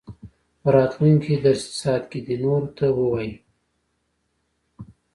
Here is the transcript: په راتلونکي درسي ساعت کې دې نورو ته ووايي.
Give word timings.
په 0.61 0.67
راتلونکي 0.77 1.33
درسي 1.43 1.71
ساعت 1.81 2.03
کې 2.11 2.19
دې 2.27 2.35
نورو 2.43 2.67
ته 2.77 2.85
ووايي. 2.97 3.33